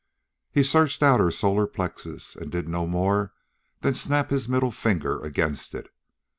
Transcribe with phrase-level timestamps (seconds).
[0.51, 3.33] He searched out her solar plexus, and did no more
[3.81, 5.93] than snap his middle finger against it.